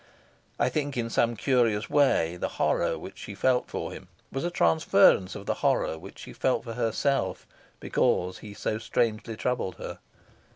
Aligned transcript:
I 0.57 0.69
think 0.69 0.97
in 0.97 1.11
some 1.11 1.35
curious 1.35 1.87
way 1.87 2.35
the 2.35 2.47
horror 2.57 2.97
which 2.97 3.19
she 3.19 3.35
felt 3.35 3.67
for 3.67 3.91
him 3.91 4.07
was 4.31 4.43
a 4.43 4.49
transference 4.49 5.35
of 5.35 5.45
the 5.45 5.53
horror 5.61 5.99
which 5.99 6.17
she 6.17 6.33
felt 6.33 6.63
for 6.63 6.73
herself 6.73 7.45
because 7.79 8.39
he 8.39 8.55
so 8.55 8.79
strangely 8.79 9.37
troubled 9.37 9.75
her. 9.75 9.99